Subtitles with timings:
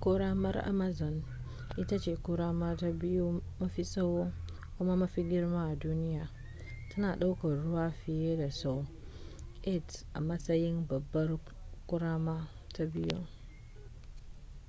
[0.00, 1.24] ƙoramar amazon
[1.76, 4.32] ita ce ƙorama ta biyu mafi tsawo
[4.78, 6.30] kuma mafi girma a duniya
[6.94, 8.84] tana ɗaukar ruwa fiye da sau
[9.62, 11.38] 8 a matsayin babbar
[11.86, 13.26] ƙorama ta biyu